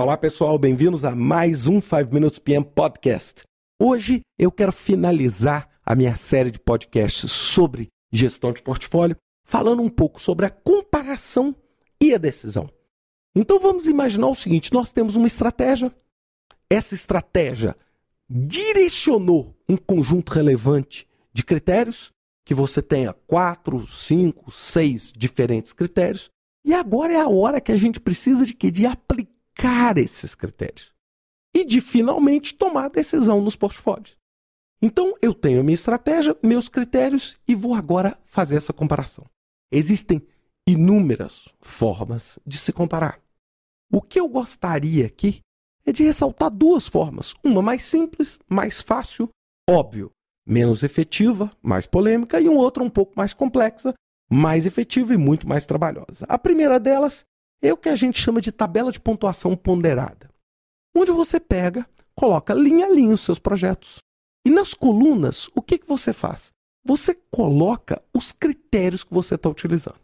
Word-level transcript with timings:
Olá 0.00 0.16
pessoal, 0.16 0.56
bem-vindos 0.56 1.04
a 1.04 1.12
mais 1.12 1.66
um 1.66 1.80
5 1.80 2.14
Minutes 2.14 2.38
PM 2.38 2.64
Podcast. 2.64 3.42
Hoje 3.82 4.20
eu 4.38 4.48
quero 4.52 4.70
finalizar 4.70 5.68
a 5.84 5.92
minha 5.96 6.14
série 6.14 6.52
de 6.52 6.60
podcasts 6.60 7.32
sobre 7.32 7.88
gestão 8.12 8.52
de 8.52 8.62
portfólio, 8.62 9.16
falando 9.44 9.82
um 9.82 9.88
pouco 9.88 10.20
sobre 10.22 10.46
a 10.46 10.50
comparação 10.50 11.52
e 12.00 12.14
a 12.14 12.16
decisão. 12.16 12.70
Então 13.34 13.58
vamos 13.58 13.86
imaginar 13.86 14.28
o 14.28 14.36
seguinte: 14.36 14.72
nós 14.72 14.92
temos 14.92 15.16
uma 15.16 15.26
estratégia, 15.26 15.92
essa 16.70 16.94
estratégia 16.94 17.74
direcionou 18.30 19.52
um 19.68 19.76
conjunto 19.76 20.32
relevante 20.32 21.08
de 21.32 21.42
critérios, 21.42 22.12
que 22.46 22.54
você 22.54 22.80
tenha 22.80 23.12
quatro, 23.12 23.84
cinco, 23.88 24.48
seis 24.48 25.12
diferentes 25.12 25.72
critérios, 25.72 26.30
e 26.64 26.72
agora 26.72 27.12
é 27.12 27.20
a 27.20 27.28
hora 27.28 27.60
que 27.60 27.72
a 27.72 27.76
gente 27.76 27.98
precisa 27.98 28.46
de 28.46 28.54
que? 28.54 28.70
De 28.70 28.86
aplicar 28.86 29.27
aplicar 29.58 29.98
esses 29.98 30.34
critérios 30.34 30.92
e 31.54 31.64
de 31.64 31.80
finalmente 31.80 32.54
tomar 32.54 32.88
decisão 32.88 33.42
nos 33.42 33.56
portfólios. 33.56 34.16
Então, 34.80 35.14
eu 35.20 35.34
tenho 35.34 35.60
a 35.60 35.62
minha 35.62 35.74
estratégia, 35.74 36.36
meus 36.42 36.68
critérios 36.68 37.38
e 37.48 37.54
vou 37.54 37.74
agora 37.74 38.16
fazer 38.24 38.56
essa 38.56 38.72
comparação. 38.72 39.26
Existem 39.72 40.24
inúmeras 40.66 41.48
formas 41.60 42.38
de 42.46 42.56
se 42.56 42.72
comparar. 42.72 43.20
O 43.92 44.00
que 44.00 44.20
eu 44.20 44.28
gostaria 44.28 45.06
aqui 45.06 45.40
é 45.84 45.90
de 45.90 46.04
ressaltar 46.04 46.50
duas 46.50 46.86
formas: 46.86 47.34
uma 47.42 47.60
mais 47.60 47.82
simples, 47.82 48.38
mais 48.48 48.80
fácil, 48.80 49.28
óbvio, 49.68 50.12
menos 50.46 50.84
efetiva, 50.84 51.50
mais 51.60 51.86
polêmica, 51.86 52.40
e 52.40 52.48
uma 52.48 52.60
outra 52.60 52.84
um 52.84 52.90
pouco 52.90 53.14
mais 53.16 53.32
complexa, 53.32 53.92
mais 54.30 54.64
efetiva 54.64 55.12
e 55.12 55.16
muito 55.16 55.48
mais 55.48 55.66
trabalhosa. 55.66 56.24
A 56.28 56.38
primeira 56.38 56.78
delas 56.78 57.26
é 57.62 57.72
o 57.72 57.76
que 57.76 57.88
a 57.88 57.96
gente 57.96 58.20
chama 58.20 58.40
de 58.40 58.52
tabela 58.52 58.92
de 58.92 59.00
pontuação 59.00 59.56
ponderada, 59.56 60.30
onde 60.96 61.10
você 61.12 61.40
pega, 61.40 61.88
coloca 62.14 62.54
linha 62.54 62.86
a 62.86 62.90
linha 62.90 63.14
os 63.14 63.20
seus 63.20 63.38
projetos. 63.38 63.98
E 64.44 64.50
nas 64.50 64.74
colunas, 64.74 65.48
o 65.54 65.62
que, 65.62 65.78
que 65.78 65.88
você 65.88 66.12
faz? 66.12 66.52
Você 66.84 67.14
coloca 67.30 68.02
os 68.14 68.32
critérios 68.32 69.04
que 69.04 69.12
você 69.12 69.34
está 69.34 69.48
utilizando. 69.48 70.00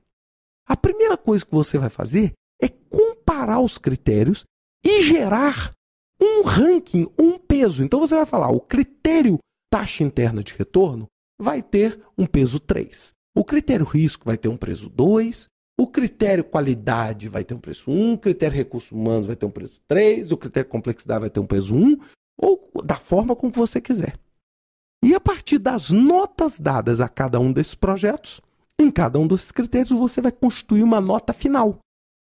A 0.68 0.76
primeira 0.76 1.16
coisa 1.16 1.44
que 1.44 1.54
você 1.54 1.78
vai 1.78 1.90
fazer 1.90 2.32
é 2.60 2.68
comparar 2.68 3.60
os 3.60 3.78
critérios 3.78 4.44
e 4.84 5.02
gerar 5.02 5.72
um 6.20 6.42
ranking, 6.42 7.06
um 7.18 7.38
peso. 7.38 7.82
Então 7.82 8.00
você 8.00 8.14
vai 8.14 8.26
falar, 8.26 8.50
o 8.50 8.60
critério 8.60 9.38
taxa 9.70 10.04
interna 10.04 10.42
de 10.42 10.54
retorno 10.54 11.06
vai 11.40 11.62
ter 11.62 12.00
um 12.16 12.26
peso 12.26 12.60
3. 12.60 13.12
O 13.36 13.44
critério 13.44 13.84
risco 13.84 14.24
vai 14.24 14.38
ter 14.38 14.48
um 14.48 14.56
peso 14.56 14.88
2, 14.88 15.48
o 15.78 15.86
critério 15.86 16.44
qualidade 16.44 17.28
vai 17.28 17.44
ter 17.44 17.54
um 17.54 17.58
preço 17.58 17.90
1, 17.90 18.12
o 18.14 18.18
critério 18.18 18.56
recursos 18.56 18.92
humanos 18.92 19.26
vai 19.26 19.34
ter 19.34 19.46
um 19.46 19.50
preço 19.50 19.80
3, 19.88 20.30
o 20.30 20.36
critério 20.36 20.68
complexidade 20.68 21.20
vai 21.20 21.30
ter 21.30 21.40
um 21.40 21.46
peso 21.46 21.74
1, 21.74 21.98
ou 22.38 22.70
da 22.84 22.96
forma 22.96 23.34
como 23.34 23.52
você 23.52 23.80
quiser. 23.80 24.16
E 25.02 25.14
a 25.14 25.20
partir 25.20 25.58
das 25.58 25.90
notas 25.90 26.58
dadas 26.58 27.00
a 27.00 27.08
cada 27.08 27.40
um 27.40 27.52
desses 27.52 27.74
projetos, 27.74 28.40
em 28.80 28.90
cada 28.90 29.18
um 29.18 29.26
desses 29.26 29.50
critérios, 29.50 29.98
você 29.98 30.20
vai 30.20 30.32
constituir 30.32 30.82
uma 30.82 31.00
nota 31.00 31.32
final, 31.32 31.78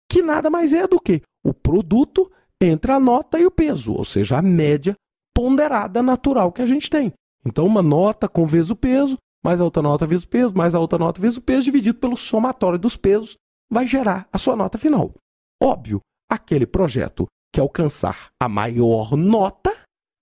que 0.09 0.23
nada 0.23 0.48
mais 0.48 0.73
é 0.73 0.87
do 0.87 1.01
que 1.01 1.20
o 1.45 1.53
produto 1.53 2.31
entre 2.61 2.92
a 2.92 3.01
nota 3.01 3.39
e 3.39 3.47
o 3.47 3.51
peso, 3.51 3.92
ou 3.92 4.05
seja, 4.05 4.39
a 4.39 4.42
média 4.42 4.95
ponderada 5.35 6.03
natural 6.03 6.53
que 6.53 6.62
a 6.62 6.67
gente 6.67 6.89
tem. 6.89 7.12
Então, 7.45 7.67
uma 7.67 7.83
nota 7.83 8.29
com 8.29 8.47
vezes 8.47 8.70
o 8.70 8.77
peso 8.77 9.17
mais 9.42 9.61
a 9.61 9.64
outra 9.64 9.83
nota 9.83 10.07
vezes 10.07 10.25
o 10.25 10.29
peso, 10.29 10.55
mais 10.55 10.75
a 10.75 10.81
outra 10.81 10.98
nota 10.98 11.20
vezes 11.20 11.39
o 11.39 11.42
peso, 11.42 11.64
dividido 11.64 11.98
pelo 11.98 12.17
somatório 12.17 12.79
dos 12.79 12.97
pesos, 12.97 13.37
vai 13.71 13.87
gerar 13.87 14.29
a 14.33 14.39
sua 14.39 14.57
nota 14.57 14.79
final. 14.79 15.15
Óbvio, 15.63 16.01
aquele 16.29 16.67
projeto 16.67 17.27
que 17.53 17.61
alcançar 17.61 18.31
a 18.41 18.49
maior 18.49 19.17
nota 19.17 19.75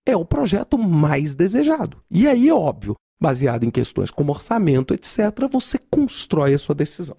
é 0.06 0.16
o 0.16 0.24
projeto 0.24 0.78
mais 0.78 1.34
desejado. 1.34 2.02
E 2.10 2.26
aí, 2.26 2.50
óbvio, 2.50 2.94
baseado 3.20 3.64
em 3.64 3.70
questões 3.70 4.10
como 4.10 4.32
orçamento, 4.32 4.94
etc., 4.94 5.48
você 5.50 5.78
constrói 5.78 6.54
a 6.54 6.58
sua 6.58 6.74
decisão. 6.74 7.16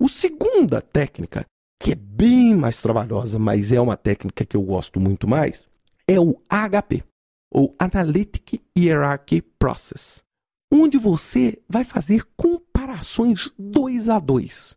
O 0.00 0.08
segunda 0.08 0.80
técnica, 0.80 1.44
que 1.80 1.92
é 1.92 1.94
bem 1.94 2.54
mais 2.54 2.80
trabalhosa, 2.80 3.38
mas 3.38 3.72
é 3.72 3.80
uma 3.80 3.96
técnica 3.96 4.44
que 4.44 4.56
eu 4.56 4.62
gosto 4.62 5.00
muito 5.00 5.26
mais, 5.26 5.68
é 6.06 6.18
o 6.18 6.40
AHP, 6.48 7.04
ou 7.52 7.74
Analytic 7.78 8.62
Hierarchy 8.76 9.42
Process 9.58 10.22
onde 10.70 10.96
você 10.98 11.60
vai 11.68 11.84
fazer 11.84 12.24
comparações 12.36 13.50
dois 13.58 14.08
a 14.08 14.18
dois. 14.18 14.76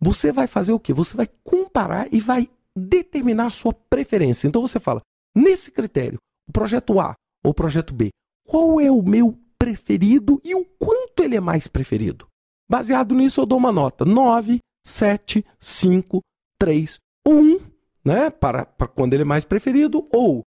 Você 0.00 0.32
vai 0.32 0.46
fazer 0.46 0.72
o 0.72 0.80
quê? 0.80 0.92
Você 0.92 1.16
vai 1.16 1.28
comparar 1.44 2.08
e 2.12 2.20
vai 2.20 2.48
determinar 2.76 3.46
a 3.46 3.50
sua 3.50 3.72
preferência. 3.72 4.46
Então 4.46 4.60
você 4.60 4.78
fala, 4.78 5.00
nesse 5.34 5.70
critério, 5.70 6.18
o 6.48 6.52
projeto 6.52 7.00
A 7.00 7.14
ou 7.44 7.50
o 7.50 7.54
projeto 7.54 7.94
B, 7.94 8.10
qual 8.46 8.80
é 8.80 8.90
o 8.90 9.02
meu 9.02 9.38
preferido 9.58 10.40
e 10.44 10.54
o 10.54 10.64
quanto 10.78 11.22
ele 11.22 11.36
é 11.36 11.40
mais 11.40 11.66
preferido? 11.66 12.26
Baseado 12.68 13.14
nisso, 13.14 13.40
eu 13.40 13.46
dou 13.46 13.58
uma 13.58 13.72
nota 13.72 14.04
9, 14.04 14.58
7, 14.84 15.44
5, 15.58 16.20
3 16.58 16.98
ou 17.24 17.34
1, 17.34 17.60
né? 18.04 18.30
Para, 18.30 18.66
para 18.66 18.88
quando 18.88 19.14
ele 19.14 19.22
é 19.22 19.26
mais 19.26 19.44
preferido, 19.44 20.08
ou 20.12 20.42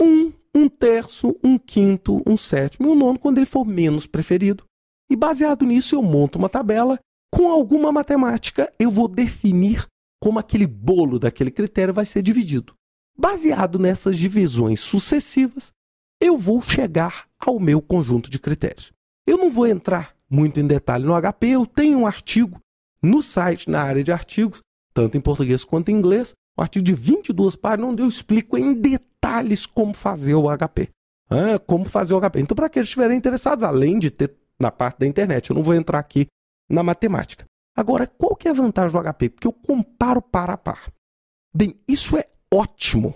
1, 0.00 0.32
um 0.54 0.68
terço, 0.68 1.36
um 1.42 1.58
quinto, 1.58 2.22
um 2.26 2.36
sétimo 2.36 2.88
e 2.88 2.90
um 2.90 2.94
nono 2.94 3.18
quando 3.18 3.38
ele 3.38 3.46
for 3.46 3.64
menos 3.64 4.06
preferido. 4.06 4.64
E 5.10 5.16
baseado 5.16 5.64
nisso, 5.64 5.96
eu 5.96 6.02
monto 6.02 6.38
uma 6.38 6.48
tabela. 6.48 6.98
Com 7.32 7.50
alguma 7.50 7.92
matemática, 7.92 8.72
eu 8.78 8.90
vou 8.90 9.06
definir 9.06 9.86
como 10.20 10.38
aquele 10.38 10.66
bolo 10.66 11.18
daquele 11.18 11.50
critério 11.50 11.94
vai 11.94 12.04
ser 12.04 12.22
dividido. 12.22 12.74
Baseado 13.16 13.78
nessas 13.78 14.16
divisões 14.16 14.80
sucessivas, 14.80 15.72
eu 16.20 16.36
vou 16.36 16.60
chegar 16.60 17.26
ao 17.38 17.58
meu 17.58 17.80
conjunto 17.80 18.30
de 18.30 18.38
critérios. 18.38 18.92
Eu 19.26 19.38
não 19.38 19.48
vou 19.48 19.66
entrar 19.66 20.14
muito 20.28 20.60
em 20.60 20.66
detalhe 20.66 21.04
no 21.04 21.14
HP, 21.20 21.48
eu 21.48 21.66
tenho 21.66 21.98
um 21.98 22.06
artigo 22.06 22.60
no 23.02 23.22
site, 23.22 23.70
na 23.70 23.82
área 23.82 24.04
de 24.04 24.12
artigos, 24.12 24.60
tanto 24.92 25.16
em 25.16 25.20
português 25.20 25.64
quanto 25.64 25.90
em 25.90 25.94
inglês, 25.94 26.34
um 26.58 26.62
artigo 26.62 26.84
de 26.84 26.92
22 26.92 27.56
páginas, 27.56 27.90
onde 27.90 28.02
eu 28.02 28.08
explico 28.08 28.58
em 28.58 28.74
detalhes 28.74 29.64
como 29.64 29.94
fazer 29.94 30.34
o 30.34 30.46
HP. 30.56 30.90
Ah, 31.30 31.58
como 31.58 31.84
fazer 31.84 32.12
o 32.12 32.20
HP. 32.20 32.40
Então, 32.40 32.54
para 32.54 32.66
aqueles 32.66 32.88
que 32.88 32.90
estiverem 32.90 33.16
interessados, 33.16 33.64
além 33.64 33.98
de 33.98 34.10
ter 34.10 34.34
na 34.58 34.70
parte 34.70 34.98
da 34.98 35.06
internet, 35.06 35.48
eu 35.48 35.54
não 35.56 35.62
vou 35.62 35.74
entrar 35.74 35.98
aqui 35.98 36.26
na 36.70 36.82
matemática. 36.82 37.44
Agora, 37.76 38.06
qual 38.06 38.36
que 38.36 38.48
é 38.48 38.50
a 38.50 38.54
vantagem 38.54 38.92
do 38.92 39.12
HP? 39.12 39.30
Porque 39.30 39.46
eu 39.46 39.52
comparo 39.52 40.22
par 40.22 40.50
a 40.50 40.56
par. 40.56 40.92
Bem, 41.54 41.78
isso 41.88 42.16
é 42.16 42.26
ótimo 42.52 43.14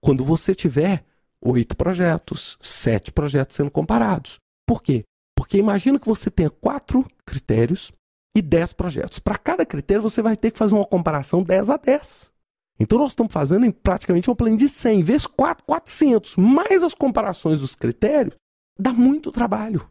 quando 0.00 0.24
você 0.24 0.54
tiver 0.54 1.04
oito 1.42 1.76
projetos, 1.76 2.58
sete 2.60 3.10
projetos 3.10 3.56
sendo 3.56 3.70
comparados. 3.70 4.38
Por 4.66 4.82
quê? 4.82 5.04
Porque 5.34 5.56
imagina 5.56 5.98
que 5.98 6.06
você 6.06 6.30
tenha 6.30 6.50
quatro 6.50 7.06
critérios 7.24 7.92
e 8.36 8.42
dez 8.42 8.72
projetos. 8.72 9.18
Para 9.18 9.38
cada 9.38 9.64
critério, 9.66 10.02
você 10.02 10.22
vai 10.22 10.36
ter 10.36 10.50
que 10.50 10.58
fazer 10.58 10.74
uma 10.74 10.84
comparação 10.84 11.42
10 11.42 11.70
a 11.70 11.76
10. 11.76 12.30
Então 12.78 12.98
nós 12.98 13.12
estamos 13.12 13.32
fazendo 13.32 13.66
em 13.66 13.70
praticamente 13.70 14.30
uma 14.30 14.36
planilha 14.36 14.58
de 14.58 14.68
100 14.68 15.02
vezes 15.02 15.26
4, 15.26 15.64
400, 15.64 16.36
mais 16.36 16.82
as 16.82 16.94
comparações 16.94 17.58
dos 17.58 17.74
critérios, 17.74 18.36
dá 18.78 18.92
muito 18.92 19.30
trabalho. 19.30 19.88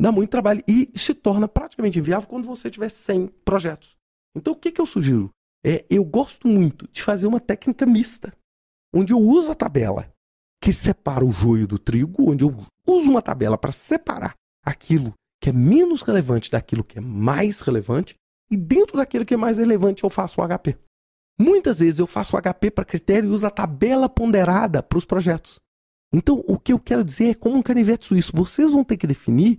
Dá 0.00 0.10
muito 0.10 0.30
trabalho 0.30 0.62
e 0.66 0.90
se 0.94 1.14
torna 1.14 1.46
praticamente 1.46 1.98
inviável 1.98 2.28
quando 2.28 2.46
você 2.46 2.70
tiver 2.70 2.88
100 2.88 3.28
projetos. 3.44 3.96
Então 4.36 4.52
o 4.52 4.56
que, 4.56 4.72
que 4.72 4.80
eu 4.80 4.86
sugiro? 4.86 5.30
É, 5.64 5.84
eu 5.88 6.04
gosto 6.04 6.48
muito 6.48 6.86
de 6.92 7.02
fazer 7.02 7.26
uma 7.26 7.40
técnica 7.40 7.86
mista, 7.86 8.32
onde 8.92 9.12
eu 9.12 9.18
uso 9.18 9.50
a 9.50 9.54
tabela 9.54 10.12
que 10.60 10.72
separa 10.72 11.24
o 11.24 11.30
joio 11.30 11.66
do 11.66 11.78
trigo, 11.78 12.30
onde 12.30 12.44
eu 12.44 12.54
uso 12.86 13.10
uma 13.10 13.22
tabela 13.22 13.56
para 13.56 13.72
separar 13.72 14.34
aquilo 14.64 15.14
que 15.40 15.50
é 15.50 15.52
menos 15.52 16.02
relevante 16.02 16.50
daquilo 16.50 16.82
que 16.82 16.98
é 16.98 17.00
mais 17.00 17.60
relevante, 17.60 18.14
e 18.50 18.56
dentro 18.56 18.96
daquilo 18.96 19.24
que 19.24 19.34
é 19.34 19.36
mais 19.36 19.58
relevante 19.58 20.04
eu 20.04 20.10
faço 20.10 20.40
o 20.40 20.48
HP. 20.48 20.76
Muitas 21.38 21.80
vezes 21.80 21.98
eu 21.98 22.06
faço 22.06 22.36
HP 22.40 22.70
para 22.70 22.84
critério 22.84 23.28
e 23.28 23.32
uso 23.32 23.46
a 23.46 23.50
tabela 23.50 24.08
ponderada 24.08 24.82
para 24.82 24.96
os 24.96 25.04
projetos. 25.04 25.60
Então, 26.12 26.44
o 26.46 26.58
que 26.58 26.72
eu 26.72 26.78
quero 26.78 27.04
dizer 27.04 27.30
é 27.30 27.34
como 27.34 27.56
um 27.56 27.62
canivete 27.62 28.06
suíço, 28.06 28.32
vocês 28.34 28.70
vão 28.70 28.84
ter 28.84 28.96
que 28.96 29.06
definir 29.06 29.58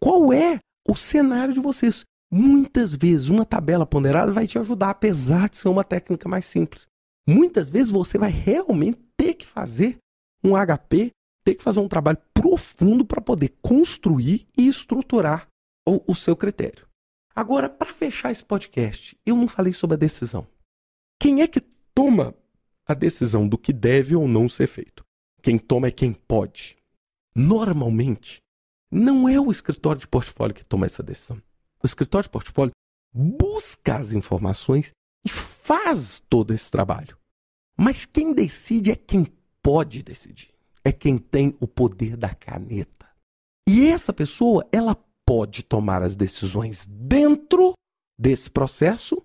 qual 0.00 0.32
é 0.32 0.60
o 0.86 0.94
cenário 0.94 1.54
de 1.54 1.60
vocês. 1.60 2.04
Muitas 2.30 2.94
vezes 2.94 3.28
uma 3.28 3.44
tabela 3.44 3.86
ponderada 3.86 4.32
vai 4.32 4.46
te 4.46 4.58
ajudar, 4.58 4.90
apesar 4.90 5.48
de 5.48 5.56
ser 5.56 5.68
uma 5.68 5.84
técnica 5.84 6.28
mais 6.28 6.44
simples. 6.44 6.86
Muitas 7.26 7.68
vezes 7.68 7.90
você 7.90 8.18
vai 8.18 8.30
realmente 8.30 8.98
ter 9.16 9.34
que 9.34 9.46
fazer 9.46 9.98
um 10.42 10.52
HP, 10.54 11.10
ter 11.44 11.54
que 11.54 11.62
fazer 11.62 11.80
um 11.80 11.88
trabalho 11.88 12.18
profundo 12.34 13.04
para 13.04 13.20
poder 13.20 13.54
construir 13.62 14.46
e 14.56 14.66
estruturar 14.66 15.48
o, 15.86 16.02
o 16.06 16.14
seu 16.14 16.36
critério. 16.36 16.86
Agora, 17.34 17.68
para 17.68 17.92
fechar 17.92 18.32
esse 18.32 18.44
podcast, 18.44 19.16
eu 19.26 19.36
não 19.36 19.46
falei 19.46 19.72
sobre 19.72 19.94
a 19.94 19.98
decisão. 19.98 20.46
Quem 21.20 21.42
é 21.42 21.46
que 21.46 21.60
toma 21.94 22.34
a 22.86 22.94
decisão 22.94 23.48
do 23.48 23.58
que 23.58 23.72
deve 23.72 24.14
ou 24.14 24.26
não 24.26 24.48
ser 24.48 24.66
feito? 24.66 25.04
Quem 25.42 25.58
toma 25.58 25.88
é 25.88 25.90
quem 25.90 26.12
pode. 26.12 26.76
Normalmente, 27.34 28.42
não 28.96 29.28
é 29.28 29.38
o 29.38 29.50
escritório 29.50 30.00
de 30.00 30.08
portfólio 30.08 30.54
que 30.54 30.64
toma 30.64 30.86
essa 30.86 31.02
decisão. 31.02 31.36
O 31.82 31.86
escritório 31.86 32.24
de 32.24 32.30
portfólio 32.30 32.72
busca 33.12 33.96
as 33.96 34.12
informações 34.12 34.92
e 35.24 35.28
faz 35.28 36.22
todo 36.30 36.54
esse 36.54 36.70
trabalho. 36.70 37.16
Mas 37.76 38.06
quem 38.06 38.32
decide 38.32 38.90
é 38.90 38.96
quem 38.96 39.26
pode 39.62 40.02
decidir. 40.02 40.50
É 40.82 40.92
quem 40.92 41.18
tem 41.18 41.54
o 41.60 41.68
poder 41.68 42.16
da 42.16 42.34
caneta. 42.34 43.06
E 43.68 43.86
essa 43.86 44.12
pessoa, 44.12 44.66
ela 44.72 44.96
pode 45.26 45.62
tomar 45.62 46.02
as 46.02 46.14
decisões 46.14 46.86
dentro 46.86 47.74
desse 48.18 48.48
processo 48.48 49.22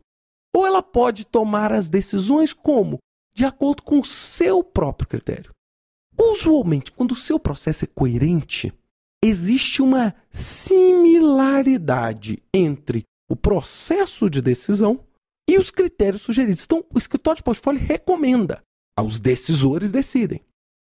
ou 0.53 0.65
ela 0.65 0.83
pode 0.83 1.25
tomar 1.25 1.71
as 1.71 1.87
decisões 1.87 2.51
como? 2.51 2.97
De 3.33 3.45
acordo 3.45 3.83
com 3.83 3.99
o 3.99 4.05
seu 4.05 4.63
próprio 4.63 5.07
critério. 5.07 5.51
Usualmente, 6.17 6.91
quando 6.91 7.11
o 7.11 7.15
seu 7.15 7.39
processo 7.39 7.85
é 7.85 7.87
coerente, 7.87 8.73
existe 9.23 9.81
uma 9.81 10.15
similaridade 10.31 12.41
entre 12.53 13.03
o 13.29 13.35
processo 13.35 14.29
de 14.29 14.41
decisão 14.41 15.03
e 15.49 15.57
os 15.57 15.71
critérios 15.71 16.21
sugeridos. 16.21 16.63
Então, 16.63 16.83
o 16.93 16.97
escritório 16.97 17.37
de 17.37 17.43
portfólio 17.43 17.81
recomenda, 17.81 18.61
os 18.99 19.19
decisores 19.19 19.91
decidem. 19.91 20.41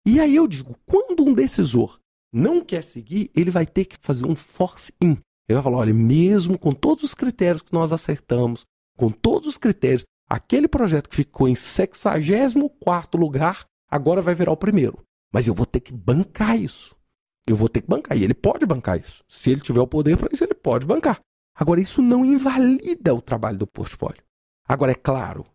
E 0.06 0.20
aí 0.20 0.36
eu 0.36 0.48
digo, 0.48 0.76
quando 0.86 1.24
um 1.24 1.34
decisor 1.34 2.00
não 2.32 2.62
quer 2.62 2.84
seguir, 2.84 3.32
ele 3.36 3.50
vai 3.50 3.66
ter 3.66 3.86
que 3.86 3.98
fazer 4.02 4.26
um 4.26 4.36
force-in. 4.36 5.18
Ele 5.48 5.56
vai 5.56 5.62
falar, 5.62 5.78
olha, 5.78 5.94
mesmo 5.94 6.58
com 6.58 6.74
todos 6.74 7.04
os 7.04 7.14
critérios 7.14 7.62
que 7.62 7.74
nós 7.74 7.92
acertamos, 7.92 8.66
com 8.98 9.10
todos 9.10 9.48
os 9.48 9.58
critérios, 9.58 10.04
aquele 10.30 10.68
projeto 10.68 11.10
que 11.10 11.16
ficou 11.16 11.48
em 11.48 11.56
64 11.56 13.20
lugar, 13.20 13.66
agora 13.90 14.22
vai 14.22 14.36
virar 14.36 14.52
o 14.52 14.58
primeiro. 14.58 15.00
Mas 15.34 15.48
eu 15.48 15.54
vou 15.54 15.66
ter 15.66 15.80
que 15.80 15.94
bancar 15.94 16.60
isso. 16.60 16.96
Eu 17.48 17.56
vou 17.56 17.70
ter 17.70 17.82
que 17.82 17.88
bancar. 17.88 18.18
E 18.18 18.24
ele 18.24 18.34
pode 18.34 18.66
bancar 18.66 19.00
isso. 19.00 19.24
Se 19.28 19.52
ele 19.52 19.62
tiver 19.62 19.82
o 19.82 19.88
poder 19.88 20.18
para 20.18 20.30
isso, 20.32 20.44
ele 20.44 20.54
pode 20.54 20.86
bancar. 20.86 21.20
Agora, 21.56 21.80
isso 21.80 22.02
não 22.02 22.26
invalida 22.26 23.14
o 23.14 23.22
trabalho 23.22 23.58
do 23.58 23.68
portfólio. 23.68 24.24
Agora, 24.68 24.92
é 24.92 24.96
claro, 24.96 25.46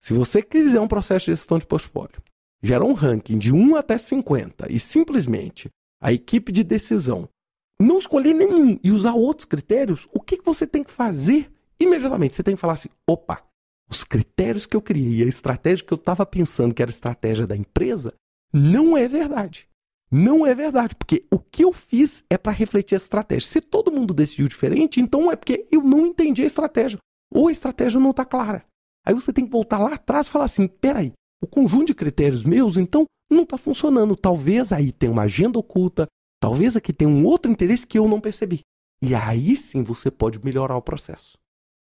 se 0.00 0.12
você 0.12 0.42
quiser 0.42 0.80
um 0.80 0.88
processo 0.88 1.26
de 1.26 1.32
gestão 1.32 1.58
de 1.58 1.66
portfólio, 1.66 2.22
gerar 2.62 2.84
um 2.84 2.94
ranking 2.94 3.38
de 3.38 3.52
1 3.52 3.76
até 3.76 3.96
50 3.96 4.72
e 4.72 4.80
simplesmente 4.80 5.68
a 6.00 6.12
equipe 6.12 6.50
de 6.50 6.64
decisão 6.64 7.28
não 7.80 7.98
escolher 7.98 8.32
nenhum 8.32 8.78
e 8.82 8.90
usar 8.90 9.14
outros 9.14 9.44
critérios, 9.44 10.08
o 10.12 10.20
que 10.20 10.40
você 10.42 10.66
tem 10.66 10.82
que 10.82 10.90
fazer 10.90 11.50
imediatamente? 11.78 12.36
Você 12.36 12.42
tem 12.42 12.54
que 12.54 12.60
falar 12.60 12.74
assim: 12.74 12.88
opa, 13.08 13.42
os 13.90 14.04
critérios 14.04 14.66
que 14.66 14.76
eu 14.76 14.82
criei 14.82 15.22
a 15.22 15.28
estratégia 15.28 15.84
que 15.84 15.92
eu 15.92 15.96
estava 15.96 16.24
pensando 16.24 16.74
que 16.74 16.82
era 16.82 16.90
a 16.90 16.92
estratégia 16.92 17.46
da 17.46 17.56
empresa 17.56 18.14
não 18.52 18.96
é 18.96 19.06
verdade. 19.08 19.68
Não 20.10 20.46
é 20.46 20.54
verdade, 20.54 20.94
porque 20.94 21.24
o 21.32 21.38
que 21.38 21.64
eu 21.64 21.72
fiz 21.72 22.24
é 22.30 22.38
para 22.38 22.52
refletir 22.52 22.94
a 22.94 22.96
estratégia. 22.96 23.48
Se 23.48 23.60
todo 23.60 23.90
mundo 23.90 24.14
decidiu 24.14 24.48
diferente, 24.48 25.00
então 25.00 25.30
é 25.30 25.36
porque 25.36 25.66
eu 25.70 25.82
não 25.82 26.06
entendi 26.06 26.42
a 26.42 26.46
estratégia. 26.46 26.98
Ou 27.32 27.48
a 27.48 27.52
estratégia 27.52 27.98
não 27.98 28.10
está 28.10 28.24
clara. 28.24 28.64
Aí 29.04 29.12
você 29.12 29.32
tem 29.32 29.44
que 29.44 29.50
voltar 29.50 29.78
lá 29.78 29.94
atrás 29.94 30.26
e 30.26 30.30
falar 30.30 30.44
assim: 30.44 30.66
peraí, 30.66 31.12
o 31.42 31.46
conjunto 31.46 31.86
de 31.86 31.94
critérios 31.94 32.44
meus, 32.44 32.76
então, 32.76 33.04
não 33.30 33.42
está 33.42 33.58
funcionando. 33.58 34.16
Talvez 34.16 34.72
aí 34.72 34.92
tenha 34.92 35.12
uma 35.12 35.22
agenda 35.22 35.58
oculta, 35.58 36.06
talvez 36.40 36.76
aqui 36.76 36.92
tenha 36.92 37.10
um 37.10 37.24
outro 37.24 37.50
interesse 37.50 37.86
que 37.86 37.98
eu 37.98 38.08
não 38.08 38.20
percebi. 38.20 38.60
E 39.02 39.14
aí 39.14 39.56
sim 39.56 39.82
você 39.82 40.10
pode 40.10 40.42
melhorar 40.44 40.76
o 40.76 40.82
processo. 40.82 41.36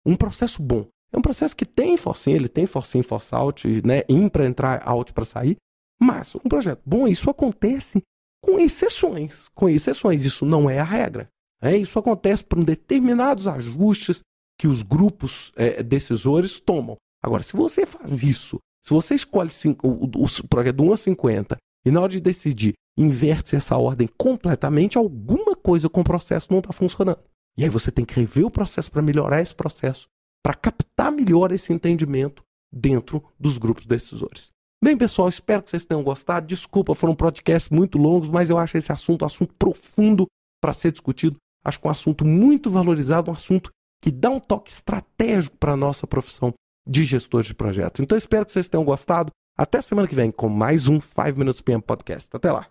Um 0.05 0.15
processo 0.15 0.61
bom. 0.61 0.87
É 1.13 1.17
um 1.17 1.21
processo 1.21 1.55
que 1.55 1.65
tem 1.65 1.95
force 1.95 2.29
in, 2.29 2.33
ele 2.33 2.49
tem 2.49 2.65
force 2.65 2.97
in, 2.97 3.03
force 3.03 3.33
out, 3.33 3.65
né? 3.85 4.03
In 4.09 4.27
para 4.27 4.45
entrar, 4.45 4.81
out 4.85 5.13
para 5.13 5.23
sair. 5.23 5.55
Mas 6.01 6.35
um 6.35 6.49
projeto 6.49 6.81
bom, 6.85 7.07
isso 7.07 7.29
acontece 7.29 8.01
com 8.41 8.59
exceções. 8.59 9.49
Com 9.55 9.67
exceções, 9.69 10.25
isso 10.25 10.45
não 10.45 10.69
é 10.69 10.79
a 10.79 10.83
regra. 10.83 11.27
É, 11.61 11.75
isso 11.75 11.97
acontece 11.97 12.43
por 12.43 12.63
determinados 12.63 13.47
ajustes 13.47 14.21
que 14.59 14.67
os 14.67 14.83
grupos 14.83 15.51
é, 15.55 15.81
decisores 15.81 16.59
tomam. 16.59 16.97
Agora, 17.23 17.43
se 17.43 17.53
você 17.53 17.85
faz 17.85 18.23
isso, 18.23 18.59
se 18.83 18.93
você 18.93 19.15
escolhe 19.15 19.49
cinco, 19.49 19.87
o, 19.87 20.05
o, 20.05 20.25
o 20.25 20.47
projeto 20.47 20.75
do 20.75 20.83
1 20.83 20.93
a 20.93 20.97
50 20.97 21.57
e 21.85 21.91
na 21.91 22.01
hora 22.01 22.11
de 22.11 22.21
decidir 22.21 22.73
inverte 22.97 23.55
essa 23.55 23.77
ordem 23.77 24.07
completamente, 24.17 24.97
alguma 24.97 25.55
coisa 25.55 25.89
com 25.89 26.01
o 26.01 26.03
processo 26.03 26.47
não 26.51 26.59
está 26.59 26.71
funcionando. 26.71 27.19
E 27.57 27.63
aí 27.63 27.69
você 27.69 27.91
tem 27.91 28.05
que 28.05 28.13
rever 28.13 28.45
o 28.45 28.51
processo 28.51 28.91
para 28.91 29.01
melhorar 29.01 29.41
esse 29.41 29.55
processo, 29.55 30.07
para 30.43 30.53
captar 30.53 31.11
melhor 31.11 31.51
esse 31.51 31.73
entendimento 31.73 32.43
dentro 32.71 33.23
dos 33.39 33.57
grupos 33.57 33.85
decisores. 33.85 34.51
Bem, 34.85 34.95
pessoal, 34.95 35.27
espero 35.27 35.63
que 35.63 35.71
vocês 35.71 35.83
tenham 35.83 36.03
gostado. 36.03 36.45
Desculpa, 36.45 36.93
foram 36.93 37.15
podcasts 37.15 37.71
muito 37.71 37.97
longos, 37.97 38.29
mas 38.29 38.51
eu 38.51 38.57
acho 38.59 38.77
esse 38.77 38.91
assunto 38.91 39.23
um 39.23 39.25
assunto 39.25 39.51
profundo 39.55 40.27
para 40.61 40.73
ser 40.73 40.91
discutido. 40.91 41.37
Acho 41.65 41.79
que 41.79 41.87
um 41.87 41.89
assunto 41.89 42.23
muito 42.23 42.69
valorizado, 42.69 43.31
um 43.31 43.33
assunto 43.33 43.71
que 43.99 44.11
dá 44.11 44.29
um 44.29 44.39
toque 44.39 44.69
estratégico 44.69 45.57
para 45.57 45.71
a 45.71 45.75
nossa 45.75 46.05
profissão 46.05 46.53
de 46.87 47.03
gestor 47.03 47.41
de 47.41 47.55
projetos. 47.55 47.99
Então, 47.99 48.15
espero 48.15 48.45
que 48.45 48.51
vocês 48.51 48.69
tenham 48.69 48.85
gostado. 48.85 49.31
Até 49.57 49.81
semana 49.81 50.07
que 50.07 50.13
vem 50.13 50.29
com 50.29 50.49
mais 50.49 50.87
um 50.87 51.01
5 51.01 51.35
Minutes 51.35 51.61
PM 51.61 51.81
Podcast. 51.81 52.29
Até 52.31 52.51
lá. 52.51 52.67